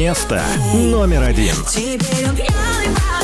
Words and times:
Место 0.00 0.42
номер 0.72 1.24
один. 1.24 1.54
Теперь 1.68 2.26
он 2.26 2.34
пьяный 2.34 2.88
по 2.94 3.20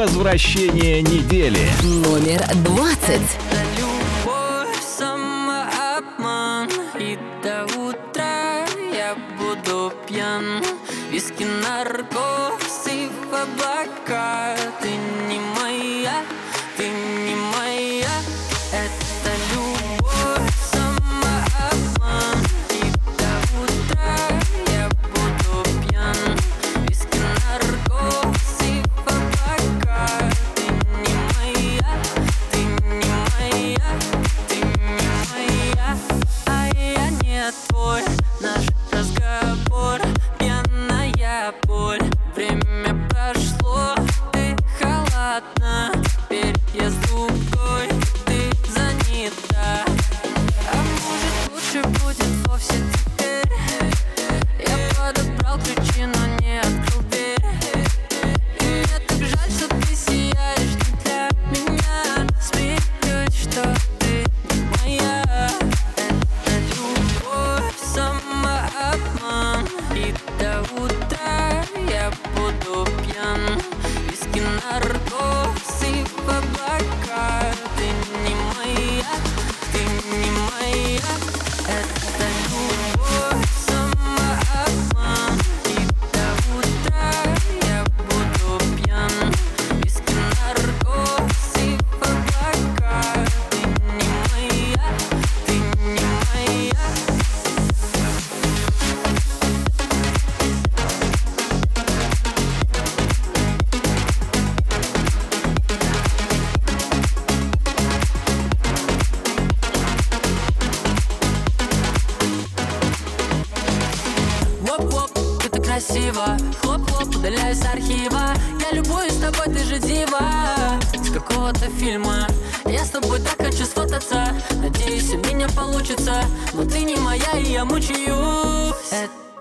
возвращение 0.00 1.02
недели. 1.02 1.68
Номер 1.82 2.42
двадцать. 2.64 3.49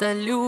Salute. 0.10 0.39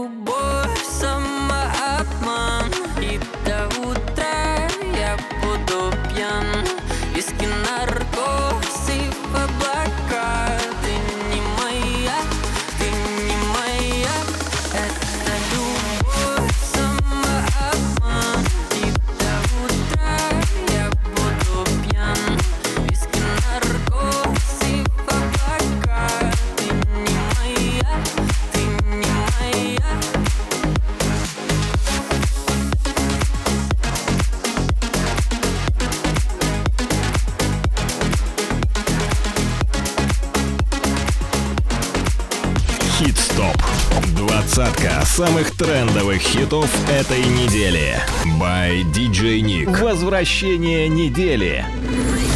лучших 46.22 46.42
хитов 46.42 46.90
этой 46.90 47.20
недели. 47.20 47.96
By 48.40 48.84
DJ 48.84 49.42
Nick. 49.42 49.82
Возвращение 49.82 50.88
недели. 50.88 51.66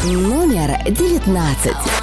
Номер 0.03 0.77
девятнадцать. 0.89 1.94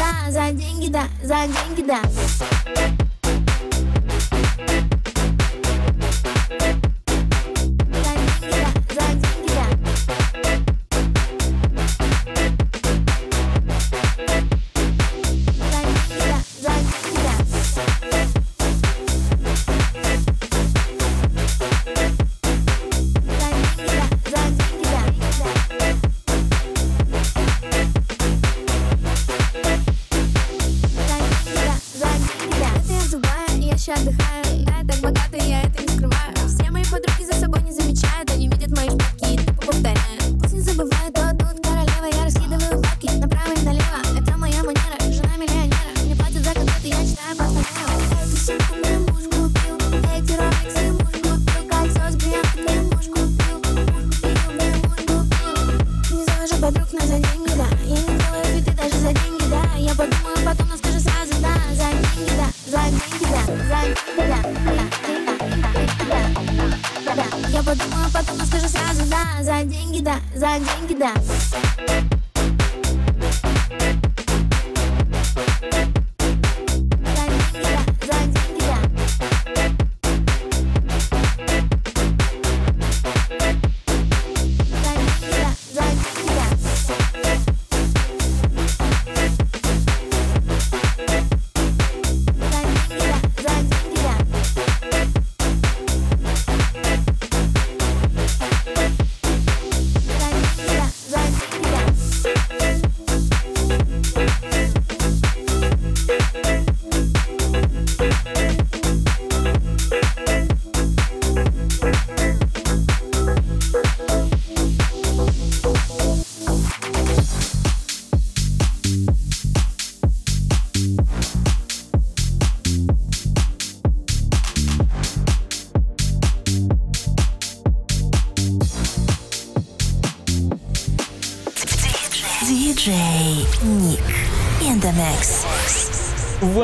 da, 0.00 0.30
zancen 0.32 0.80
gida, 0.80 1.04
zancen 1.22 1.76
gida. 1.76 2.00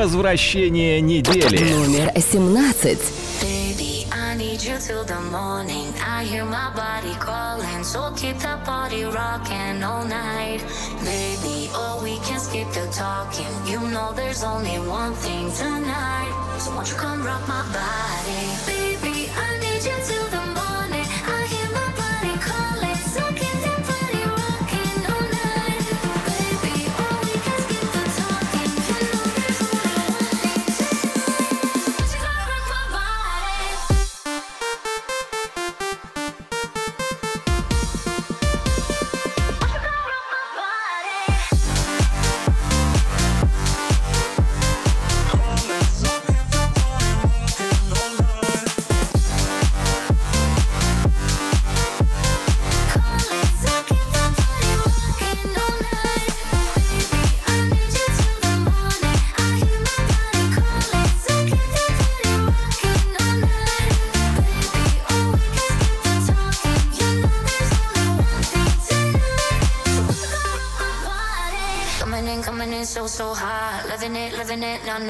Возвращение 0.07 1.01
недели. 1.01 1.69
Номер 1.69 2.13
17. 2.15 2.97
need 4.37 4.63
you 4.63 4.77
till 4.79 5.03
the 5.03 5.19
morning. 5.31 5.91
I 5.99 6.23
hear 6.23 6.45
my 6.45 6.71
body 6.73 7.13
calling, 7.19 7.83
so 7.83 8.13
keep 8.15 8.37
the 8.37 8.57
party 8.63 9.03
rocking 9.03 9.83
all 9.83 10.05
night, 10.05 10.61
baby. 11.03 11.69
Oh, 11.73 11.99
we 12.03 12.19
can 12.19 12.39
skip 12.39 12.69
the 12.71 12.87
talking. 12.93 13.51
You 13.65 13.81
know 13.89 14.13
there's 14.13 14.43
only 14.43 14.77
one 14.87 15.13
thing 15.15 15.51
tonight, 15.51 16.31
so 16.59 16.71
won't 16.71 16.87
you 16.89 16.95
come 16.95 17.25
rock 17.25 17.45
my 17.47 17.63
body? 17.73 18.76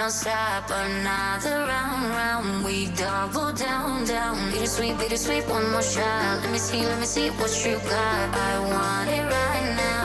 stop. 0.09 0.69
Another 0.69 1.65
round, 1.67 2.09
round. 2.11 2.65
We 2.65 2.87
double 2.95 3.51
down, 3.51 4.05
down. 4.05 4.51
Bittersweet, 4.51 4.97
bittersweet, 4.97 5.47
one 5.49 5.71
more 5.71 5.81
shot. 5.81 6.41
Let 6.41 6.51
me 6.51 6.59
see, 6.59 6.85
let 6.85 6.99
me 6.99 7.05
see 7.05 7.29
what 7.29 7.51
you 7.65 7.77
got. 7.79 8.35
I 8.35 8.59
want 8.59 9.09
it 9.09 9.23
right 9.23 9.75
now. 9.75 9.96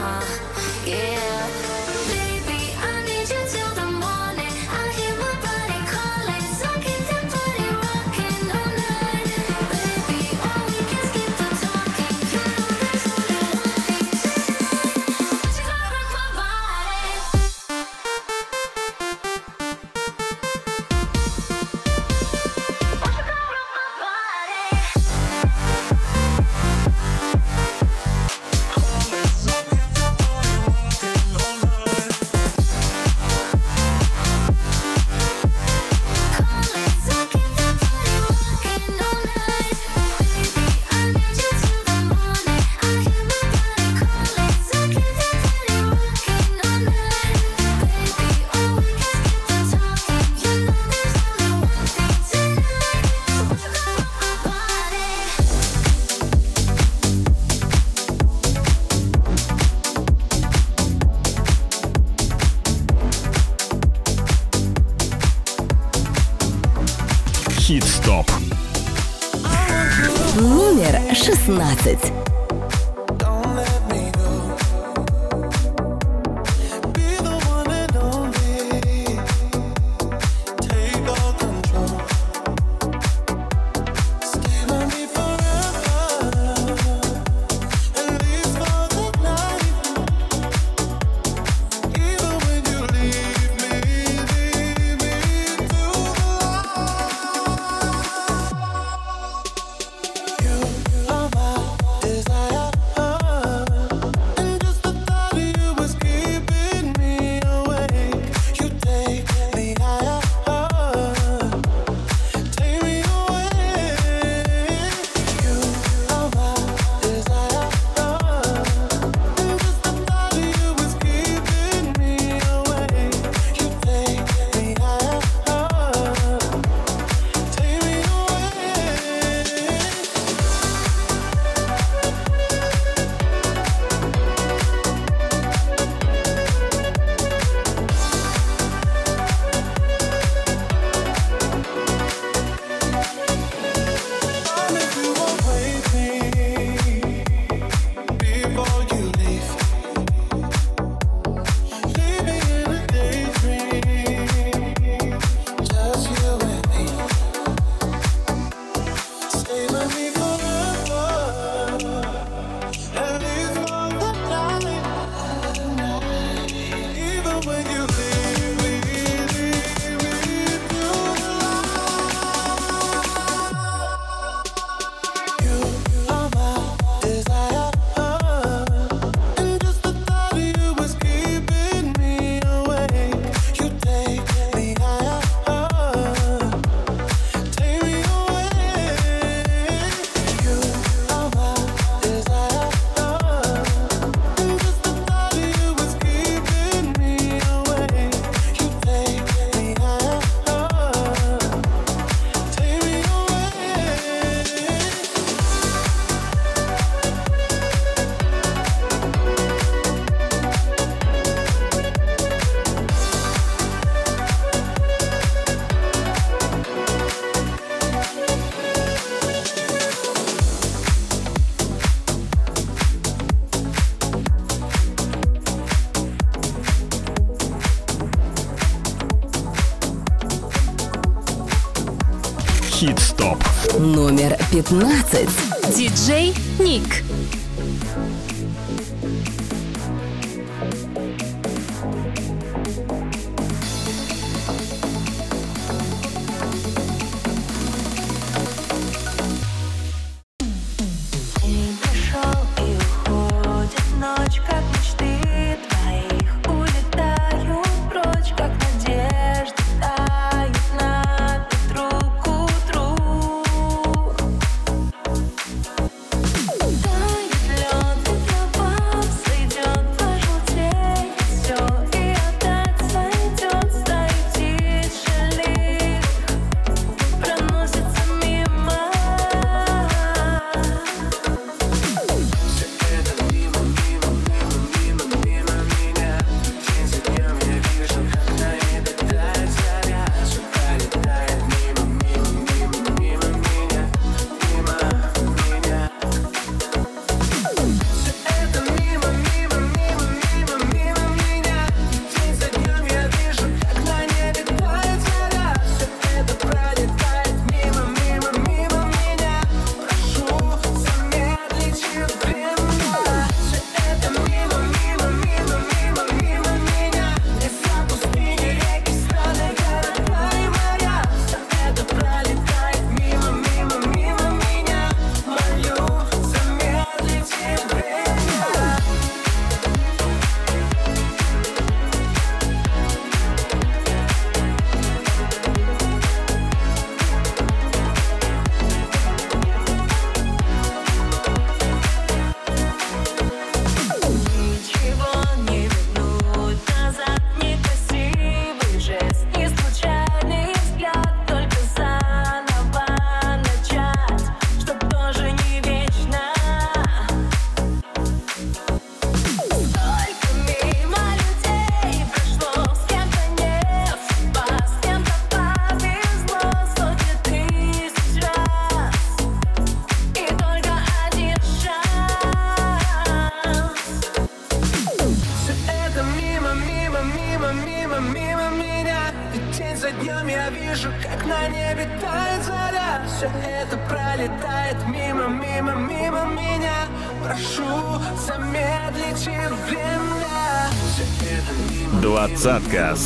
15. 234.52 235.28
Диджей 235.74 236.34
Ник. 236.58 237.02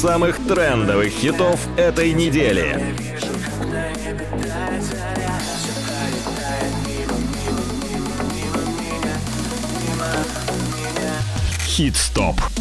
Самых 0.07 0.37
трендовых 0.47 1.11
хитов 1.11 1.59
этой 1.77 2.13
недели. 2.13 2.95
вижу, 11.77 12.56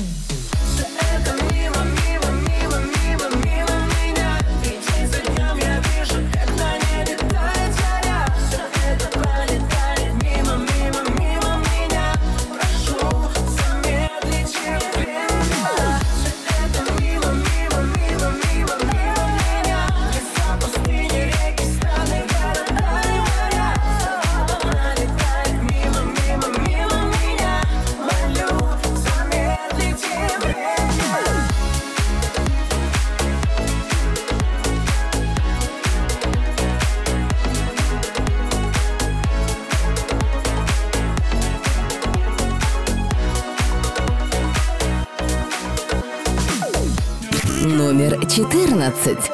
14. 49.05 49.31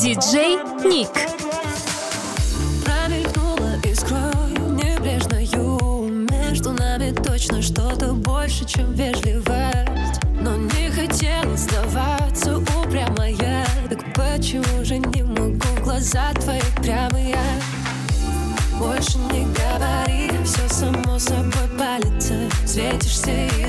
Диджей 0.00 0.56
Ник. 0.88 1.10
Промелькнула 2.82 3.76
искрой 3.84 4.52
небрежною. 4.70 6.26
Между 6.30 6.72
нами 6.72 7.10
точно 7.12 7.60
что-то 7.60 8.14
больше, 8.14 8.64
чем 8.64 8.94
вежливость. 8.94 10.20
Но 10.40 10.56
не 10.56 10.90
хотела 10.90 11.54
сдаваться 11.58 12.56
упрямая. 12.56 13.66
Так 13.90 14.14
почему 14.14 14.82
же 14.86 14.96
не 14.96 15.22
могу 15.22 15.60
в 15.76 15.84
глаза 15.84 16.32
твои 16.40 16.62
прямые? 16.76 17.36
Больше 18.78 19.18
не 19.18 19.44
говори, 19.44 20.30
все 20.46 20.66
само 20.70 21.18
собой 21.18 21.68
палится. 21.78 22.48
Светишься 22.64 23.32
кончиков 23.32 23.61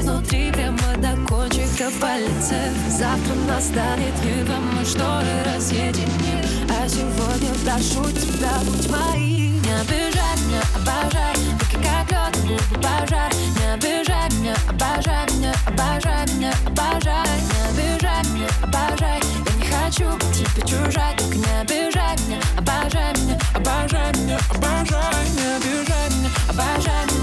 пальцев 2.53 2.73
Завтра 2.89 3.33
настанет 3.47 4.13
миг, 4.23 4.47
мы 4.73 4.85
шторы 4.85 5.43
разъединим 5.45 6.41
А 6.69 6.87
сегодня 6.87 7.49
прошу 7.63 8.03
тебя, 8.11 8.51
будь 8.65 8.89
моим. 8.89 9.61
Не 9.61 9.73
обижай 9.81 10.35
меня, 10.45 10.61
обожай. 10.75 11.35
Руки 11.59 11.77
как 11.81 12.11
лед, 12.11 12.41
губы 12.43 12.81
пожар 12.81 13.31
Не 13.59 13.73
обижай 13.73 14.29
меня, 14.37 14.55
обожай 14.69 15.25
меня, 15.35 15.53
обожай 15.65 16.25
меня, 16.35 16.53
обожай. 16.67 17.27
Не 17.49 17.69
обижай 17.69 18.23
меня, 18.33 18.47
обожай. 18.61 19.19
Я 19.45 19.53
не 19.53 19.65
хочу 19.65 20.11
быть 20.17 20.37
тебе 20.37 20.67
чужой. 20.67 21.13
Только 21.17 21.37
не 21.37 21.61
обижай 21.61 22.15
меня, 22.27 22.39
обожай 22.57 23.13
меня, 23.17 23.37
обожай 23.55 24.11
меня, 24.17 24.37
обожай. 24.49 25.25
Не 25.35 25.55
обижай 25.55 26.09
меня, 26.11 26.29
обожай 26.49 27.05
меня, 27.11 27.22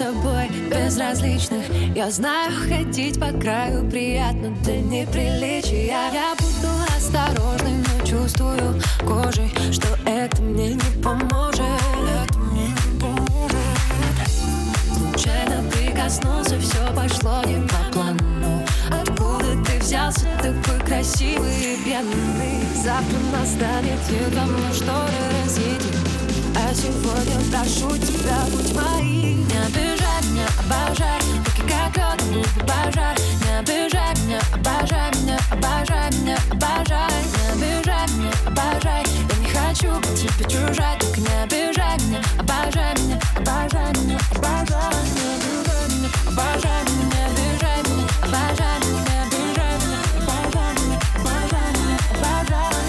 тобой 0.00 0.48
безразличных. 0.70 1.62
Я 1.94 2.10
знаю, 2.10 2.52
ходить 2.68 3.20
по 3.20 3.26
краю 3.38 3.86
приятно 3.90 4.48
до 4.64 4.72
неприличия 4.72 6.10
Я 6.10 6.34
буду 6.38 6.72
осторожной, 6.96 7.74
но 7.84 8.06
чувствую 8.06 8.80
кожей 9.06 9.52
Что 9.70 9.88
это 10.06 10.40
мне 10.40 10.74
не 10.74 11.02
поможет. 11.02 11.60
Это 12.24 12.38
мне 12.38 12.68
не 12.68 12.98
поможет. 12.98 13.58
Случайно 14.96 15.62
прикоснулся, 15.70 16.58
все 16.58 16.94
пошло 16.94 17.42
не 17.44 17.60
по 17.68 17.92
плану. 17.92 18.64
Откуда 18.88 19.62
ты 19.66 19.78
взялся 19.80 20.28
такой 20.38 20.80
красивый 20.86 21.74
и 21.74 21.76
пьяный 21.84 22.64
Завтра 22.74 23.18
настанет 23.38 24.00
едва 24.08 24.46
мы 24.46 24.74
шторы 24.74 25.12
разъедем 25.44 26.09
А 26.62 26.74
сегодня 26.74 27.38
прошу 27.50 27.96
тебя, 27.96 28.44
будь 28.52 28.72
моим. 28.74 29.46
Не 29.48 29.58
обижай 29.66 30.22
меня, 30.30 30.46
обожай. 30.58 31.18
Руки 31.44 31.62
как 31.62 31.96
лед, 31.96 32.22
губы 32.28 32.66
пожар 32.66 33.16
Не 33.44 33.58
обижай 33.58 34.14
меня, 34.22 34.40
обожай 34.54 35.10
меня, 35.22 35.38
обожай 35.50 36.10
меня, 36.12 36.38
обожай. 36.50 37.10
Не 37.34 37.52
обижай 37.52 38.06
меня, 38.16 38.32
обожай. 38.46 39.02
Я 39.30 39.36
не 39.36 39.48
хочу 39.48 39.90
быть 40.00 40.20
тебе 40.20 40.44
чужой. 40.48 40.94
Только 41.00 41.20
не 41.20 41.42
обижай 41.42 41.96
меня, 42.06 42.20
обожай 42.38 42.94
меня, 43.00 43.18
обожай 43.36 43.92
меня, 43.94 44.18
обожай. 44.36 44.94
Не 45.16 45.24
обижай 45.34 45.84
меня, 45.88 46.08
обожай 46.28 46.82
меня, 46.84 47.04
не 47.10 47.20
обижай 47.26 47.78
меня, 47.88 48.04
обожай 48.22 48.76
меня, 48.84 49.00
не 49.08 49.16
обижай 49.24 49.74
меня, 49.80 50.00
обожай 50.20 50.72
меня, 50.76 50.98
обожай 51.16 51.68
меня, 51.74 51.96
обожай 52.14 52.79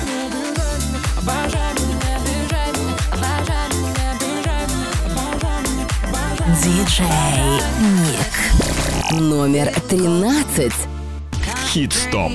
Диджей 6.64 7.08
Ник. 7.80 9.20
Номер 9.20 9.74
13. 9.90 10.72
Хит-стоп. 11.70 12.34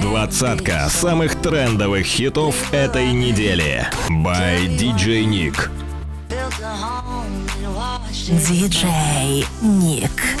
Двадцатка 0.00 0.88
самых 0.88 1.40
трендовых 1.40 2.04
хитов 2.04 2.72
этой 2.72 3.12
недели. 3.12 3.86
By 4.08 4.66
DJ 4.76 5.24
Nick. 5.24 5.70
Диджей 8.28 9.46
Ник. 9.60 10.39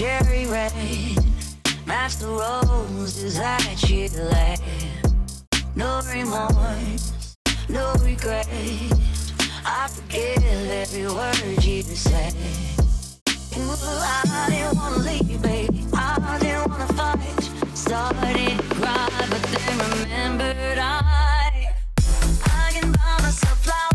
Cherry 0.00 0.46
red, 0.46 0.72
the 2.20 2.26
roses 2.26 3.36
that 3.36 3.86
you 3.86 4.08
left. 4.08 4.62
No 5.76 6.00
remorse, 6.10 7.36
no 7.68 7.92
regret. 8.02 8.48
I 9.66 9.88
forgive 9.88 10.42
every 10.70 11.04
word 11.04 11.62
you 11.62 11.82
said. 11.82 12.32
Ooh, 13.58 13.76
I 13.76 14.46
didn't 14.48 14.78
wanna 14.78 14.96
leave, 15.04 15.42
baby. 15.42 15.84
I 15.92 16.38
didn't 16.40 16.70
wanna 16.70 16.86
fight. 16.94 17.50
Started 17.74 18.56
to 18.56 18.74
cry, 18.76 19.06
but 19.28 19.42
then 19.52 19.78
remembered 20.00 20.78
I 20.78 21.74
I 22.46 22.72
can 22.72 22.90
buy 22.92 23.18
myself 23.20 23.58
flowers. 23.64 23.89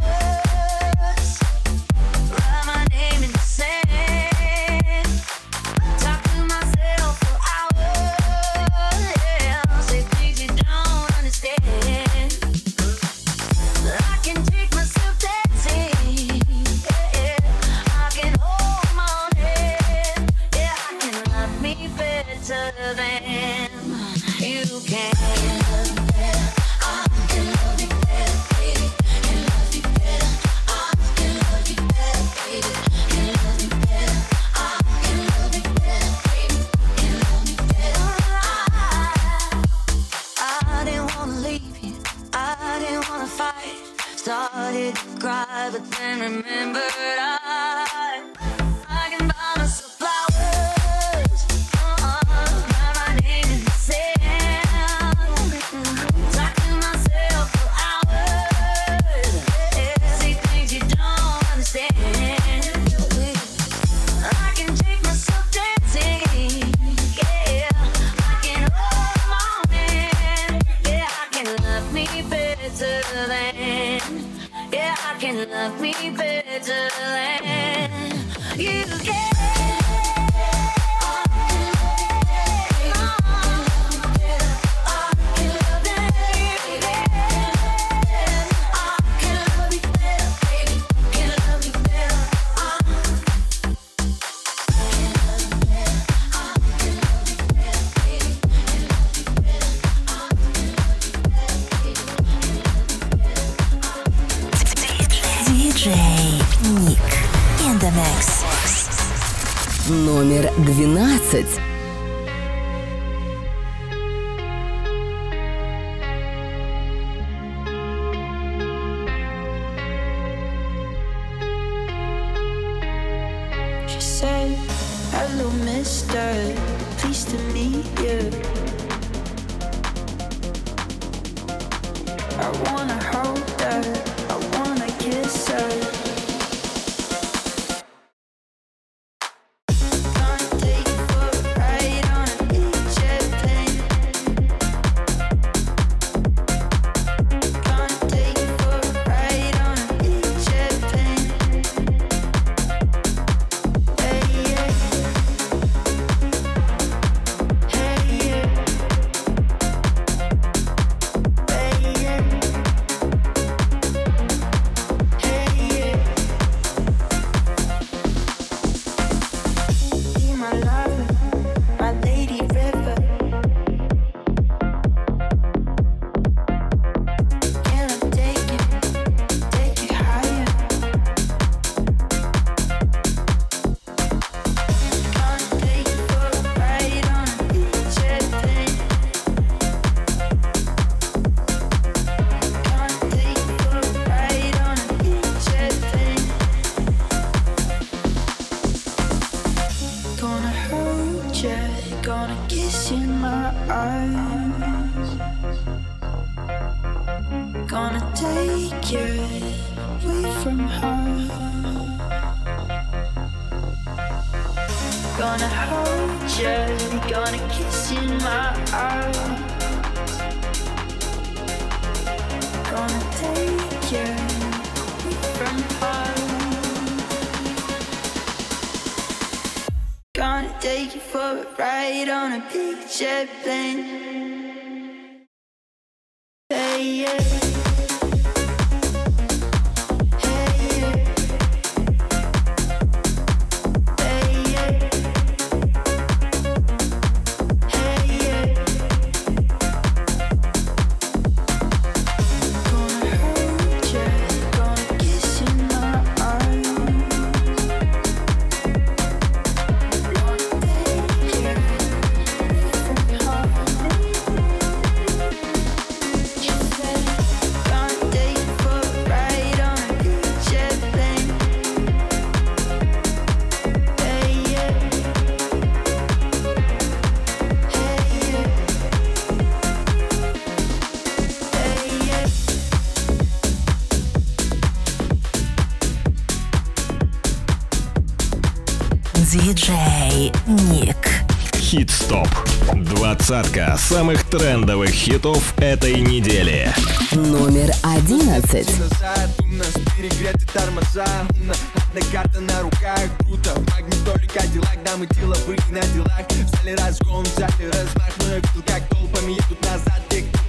двадцатка 293.28 293.76
самых 293.78 294.24
трендовых 294.26 294.92
хитов 294.92 295.56
этой 295.58 296.00
недели. 296.00 296.72
Номер 297.12 297.72
одиннадцать. 297.82 298.70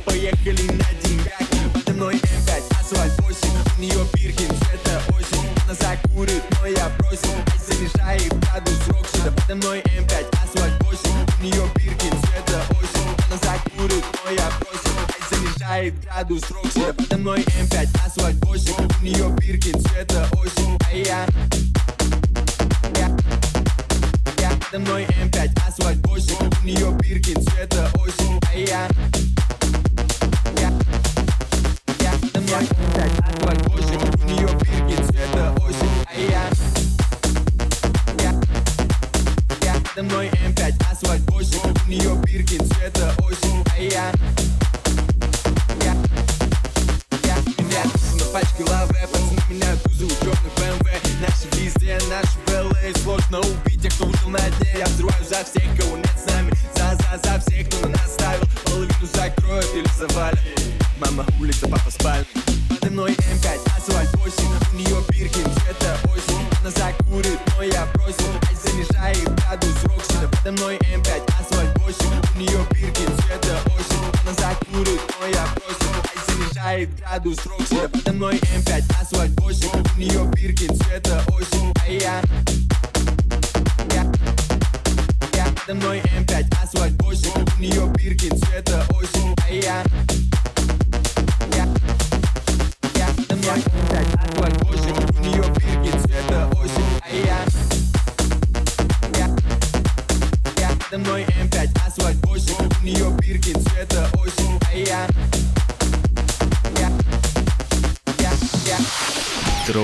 Поехали 0.04 0.66
на 0.72 0.84
деньгах 1.02 1.72
Подо 1.72 1.92
мной 1.92 2.14
М5, 2.14 2.80
асфальт 2.80 3.12
8 3.20 3.48
У 3.76 3.80
нее 3.80 4.06
Биркин, 4.14 4.50
это 4.72 5.02
осень 5.14 5.48
Она 5.64 5.74
закурит, 5.74 6.42
но 6.60 6.66
я 6.66 6.88
бросил 6.98 7.30
Ай, 7.46 7.58
занижает 7.66 8.32
градус 8.40 8.88
Рокси 8.88 9.18
Да 9.24 9.30
подо 9.32 9.54
мной 9.56 9.80
М5, 9.80 10.26
асфальт 10.44 10.82
8 10.82 11.10
У 11.40 11.44
нее 11.44 11.75
Ай, 15.76 15.90
градус 15.90 16.42
Рокси 16.50 16.90
Подо 16.96 17.18
мной 17.18 17.40
М5, 17.40 17.88
асфальт 18.06 18.42
8 18.46 18.72
У 18.98 19.04
нее 19.04 19.28
бирки 19.38 19.72
цвета 19.72 20.26
осень. 20.32 20.78
Я 20.94 21.26
Подо 24.58 24.78
мной 24.78 25.04
М5, 25.04 25.68
асфальт 25.68 26.06
8 26.06 26.34
У 26.62 26.64
нее 26.64 26.90
бирки 27.02 27.34
цвета 27.34 27.90
осень. 27.94 28.40
А 28.50 28.56
я 28.56 28.88
Я 30.62 30.72
Я 32.00 32.12
Подо 32.22 32.40
мной 32.40 32.64
М5, 32.64 32.98
асфальт 33.28 33.62
8 33.68 34.00
У 34.22 34.26
нее 34.30 34.48
бирки 34.62 34.96
цвета 35.12 35.54
осень. 35.58 35.96
А 36.06 36.14
я 36.18 36.42
Я 39.62 39.74
Подо 39.94 40.02
мной 40.04 40.30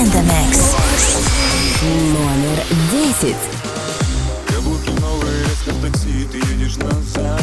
In 0.00 0.06
the 0.12 0.22
Mix. 0.22 0.74
Номер 1.82 2.64
10. 3.20 3.36
Каблуки 4.46 4.98
новые, 4.98 5.44
резко 5.44 5.72
в 5.72 5.82
такси, 5.82 6.26
ты 6.32 6.38
едешь 6.54 6.76
назад. 6.78 7.42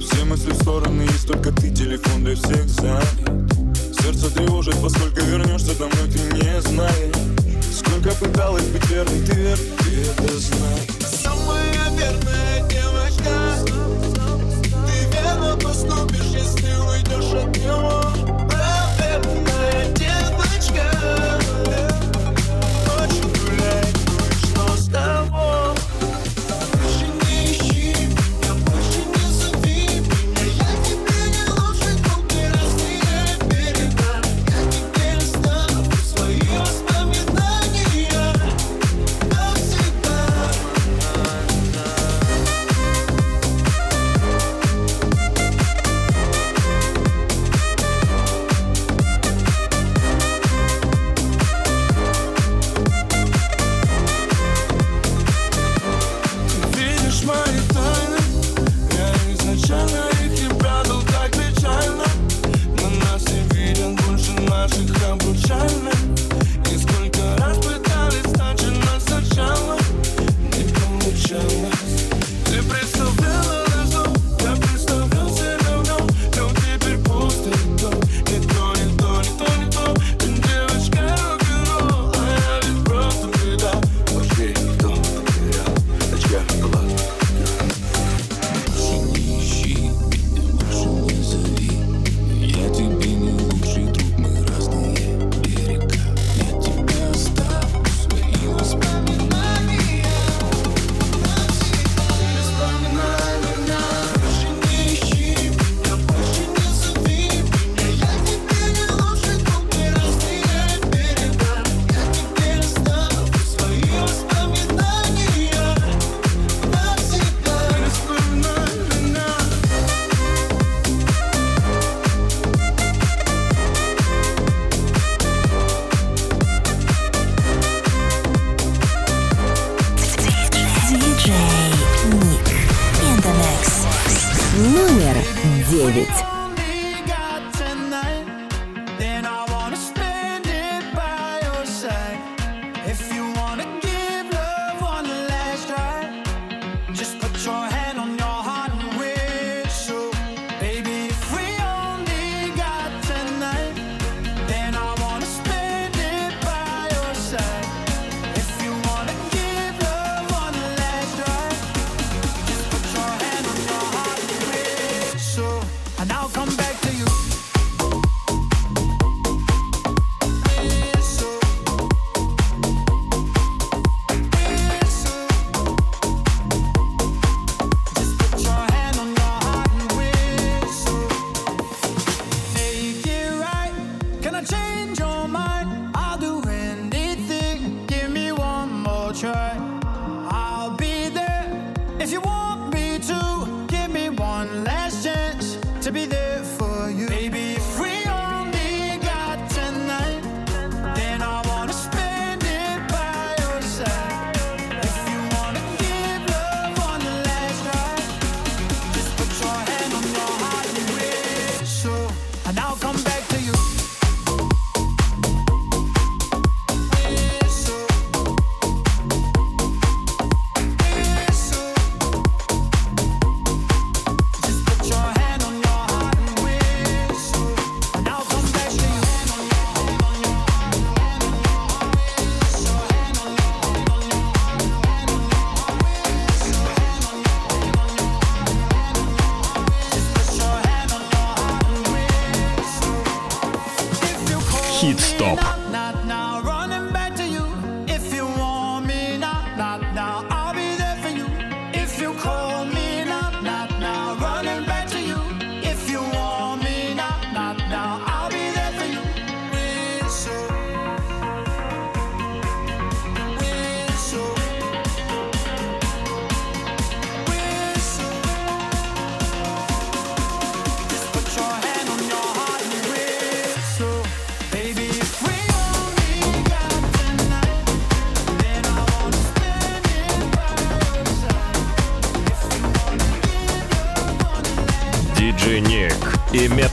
Все 0.00 0.24
мысли 0.24 0.52
в 0.52 0.62
стороны, 0.62 1.02
есть 1.02 1.26
только 1.26 1.52
ты, 1.52 1.70
телефон 1.70 2.24
для 2.24 2.34
всех 2.34 2.66
занят. 2.66 3.52
Сердце 4.00 4.30
тревожит, 4.30 4.74
поскольку 4.80 5.20
вернешься 5.20 5.74
домой, 5.78 6.10
ты 6.10 6.18
не 6.34 6.62
знаешь. 6.62 7.14
Сколько 7.70 8.12
пыталась 8.12 8.64
быть 8.64 8.86
верной, 8.88 9.20
ты 9.26 9.34
вер, 9.34 9.58
ты 9.58 10.00
это 10.00 10.38
знаешь. 10.38 10.88
Самая 11.22 11.90
верная 11.90 12.62
девочка. 12.70 13.05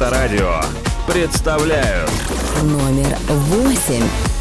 Авторадио 0.04 0.60
представляют 1.08 2.12
номер 2.64 3.18
восемь. 3.30 4.33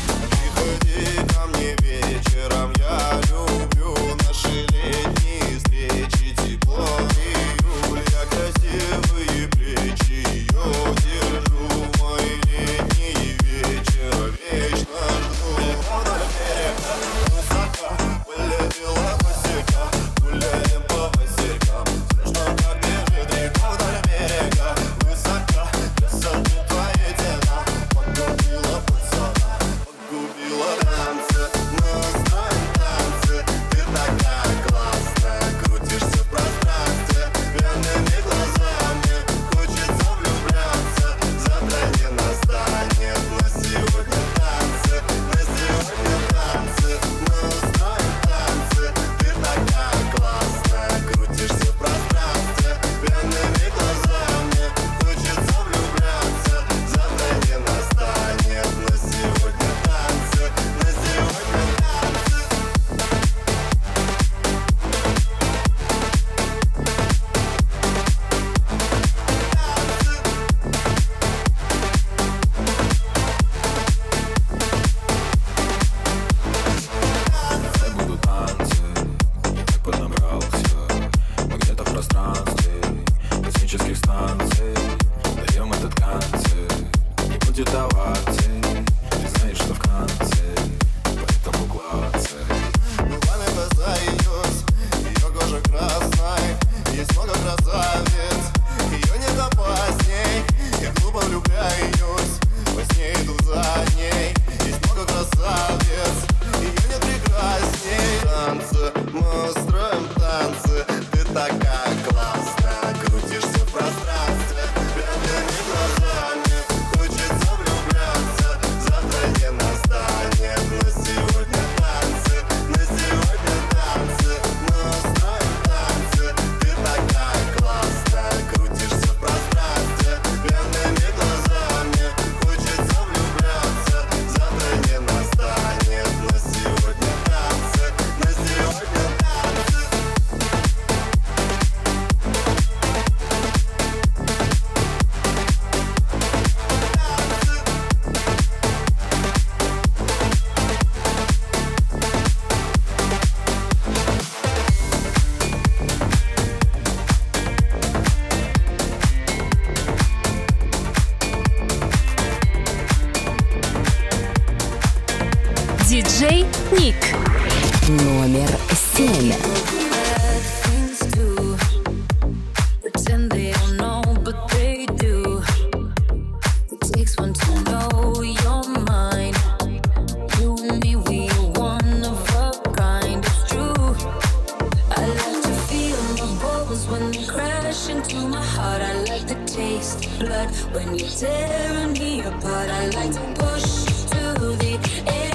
when 186.73 187.11
they 187.11 187.25
crash 187.25 187.89
into 187.91 188.17
my 188.29 188.43
heart. 188.43 188.81
I 188.81 188.95
like 189.05 189.27
the 189.27 189.39
taste, 189.47 190.09
blood 190.19 190.49
when 190.73 190.95
you're 190.95 191.09
tearing 191.09 191.93
me 191.93 192.21
apart. 192.21 192.71
I 192.71 192.87
like 192.89 193.13
to 193.13 193.43
push 193.43 193.85
to 194.11 194.57
the 194.57 194.79
edge. 195.07 195.32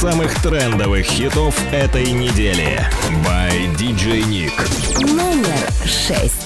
самых 0.00 0.34
трендовых 0.40 1.04
хитов 1.04 1.54
этой 1.72 2.10
недели. 2.12 2.80
By 3.22 3.76
DJ 3.76 4.22
Nick. 4.22 5.12
Номер 5.14 5.68
шесть. 5.84 6.39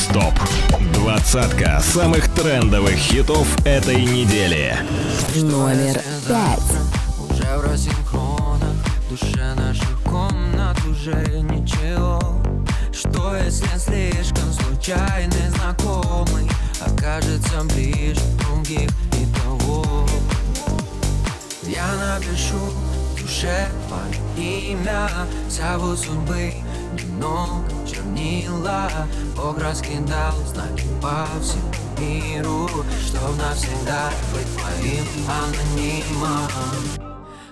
Стоп. 0.00 0.32
Двадцатка 0.94 1.78
самых 1.80 2.26
трендовых 2.34 2.94
хитов 2.94 3.46
этой 3.66 4.02
недели. 4.02 4.74
Номер 5.36 6.00
пять. 6.26 6.58
Уже 7.28 7.58
в 7.58 7.70
рассинхронах, 7.70 8.76
душе 9.10 9.54
наших 9.54 10.00
комнат 10.02 10.78
уже 10.86 11.42
ничего. 11.42 12.18
Что 12.94 13.36
если 13.36 13.66
слишком 13.76 14.50
случайный 14.54 15.50
знакомый 15.50 16.50
окажется 16.80 17.62
ближе 17.74 18.22
других 18.38 18.88
и 19.12 19.26
того? 19.38 20.08
Я 21.66 21.86
напишу 22.16 22.72
душе 23.20 23.68
мое 23.90 24.46
имя, 24.48 25.10
зовут 25.50 25.98
судьбы, 25.98 26.54
но 27.20 27.62
синела 28.10 28.88
Бог 29.36 29.58
раскидал 29.58 30.34
знаки 30.46 30.84
по 31.00 31.26
всему 31.40 31.70
миру 31.98 32.68
Чтоб 33.06 33.36
навсегда 33.36 34.10
быть 34.32 34.46
моим 34.62 35.06
анонимом. 35.28 36.50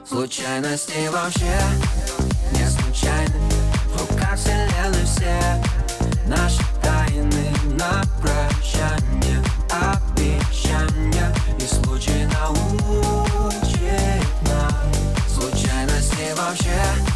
Случайности 0.09 1.09
вообще 1.09 1.61
не 2.53 2.67
случайны 2.69 3.51
В 3.95 4.01
руках 4.01 4.37
вселенной 4.37 5.05
все 5.05 5.63
наши 6.27 6.63
тайны 6.83 7.51
на 7.79 8.03
прощание 8.21 9.43
Обещания 9.71 11.35
и 11.59 11.67
случай 11.67 12.27
научит 12.27 13.79
нам 14.43 14.73
Случайности 15.29 16.35
вообще 16.37 17.08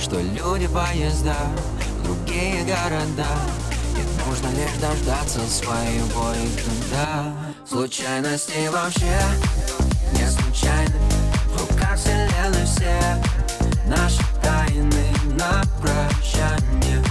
Что 0.00 0.20
люди 0.20 0.66
поезда, 0.66 1.36
другие 2.04 2.64
города. 2.64 3.26
И 3.96 4.28
нужно 4.28 4.48
лишь 4.56 4.80
дождаться 4.80 5.40
своего 5.48 6.32
и 6.32 6.48
тогда 6.56 7.34
Случайности 7.68 8.66
вообще 8.68 9.20
не 10.14 10.26
случайны. 10.26 10.98
В 11.48 11.70
руках 11.70 11.98
вселенной 11.98 12.64
все 12.64 12.98
наши 13.86 14.22
тайны 14.42 15.04
на 15.34 15.62
прощание. 15.82 17.07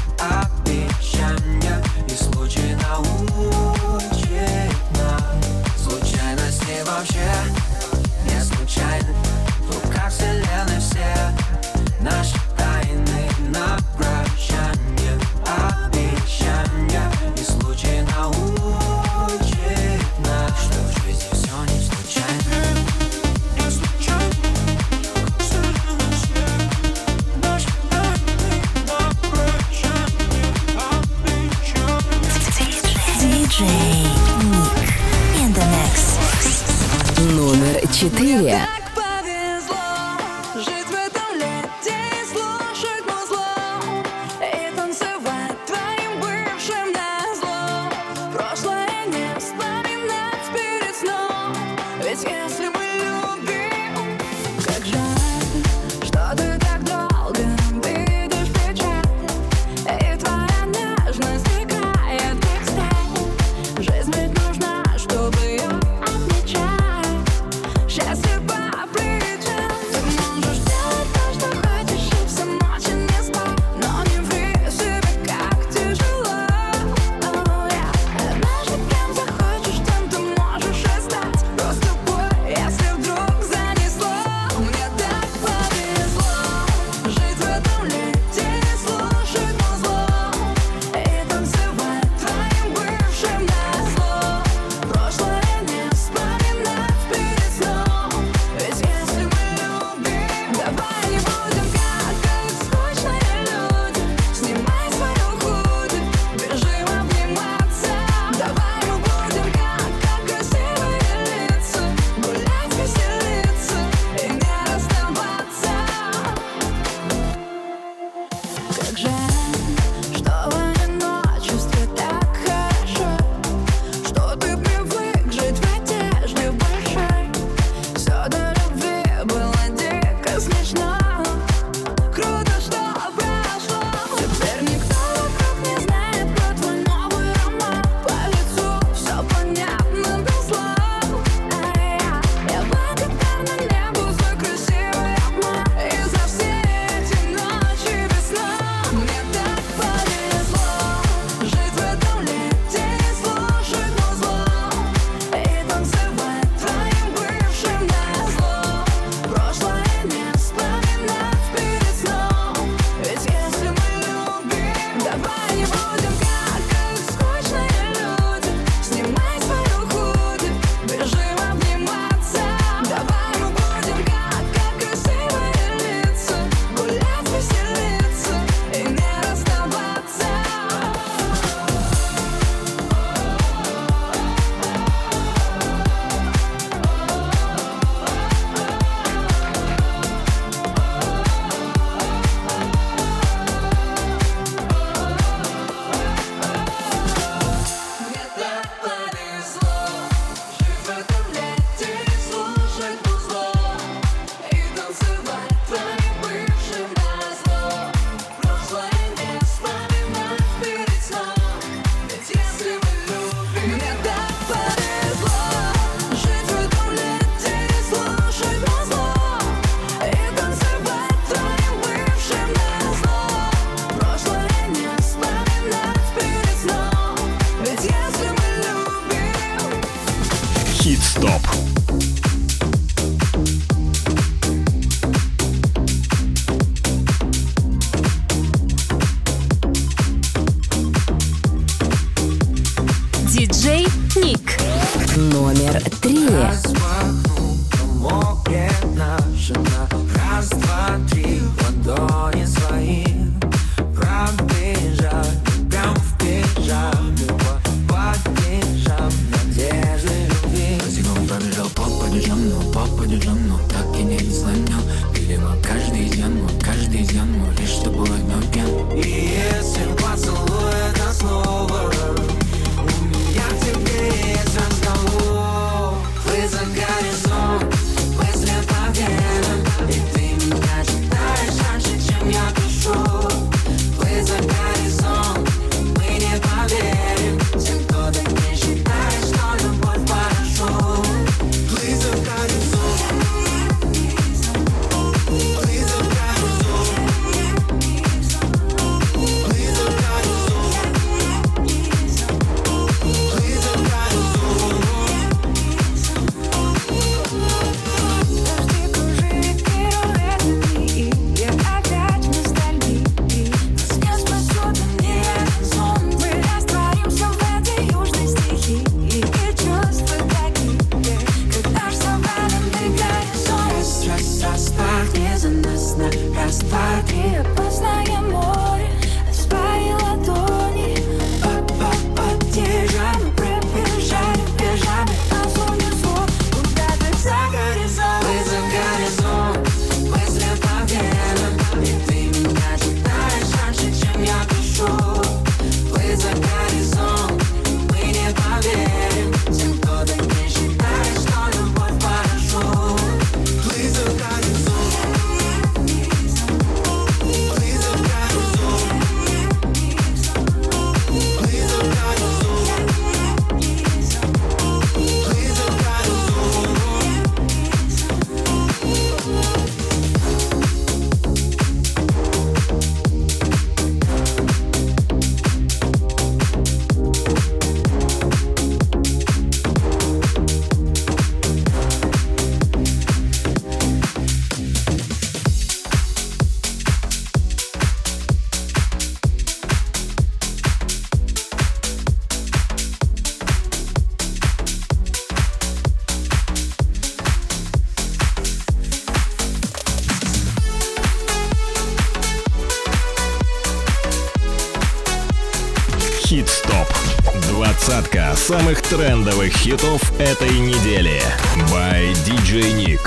самых 408.47 408.81
трендовых 408.81 409.51
хитов 409.51 410.01
этой 410.21 410.57
недели. 410.59 411.21
By 411.69 412.13
DJ 412.25 412.71
Nick. 412.77 413.01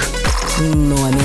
Номер 0.60 1.19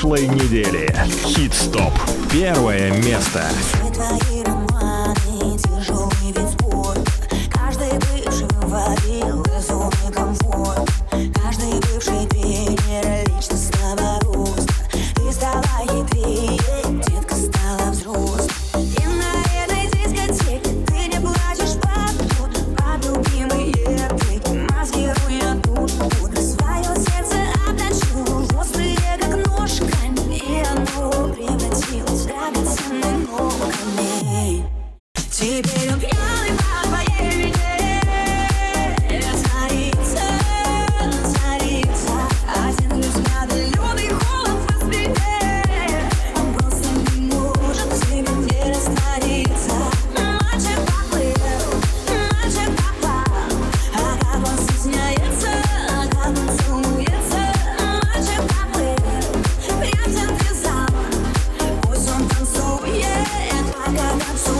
прошлой 0.00 0.28
недели. 0.28 0.88
Хит-стоп. 1.26 1.92
Первое 2.32 2.90
место. 3.02 3.44
Мы 3.82 3.92
твои 3.92 4.39
I 63.90 64.18
got 64.18 64.38
so 64.38 64.59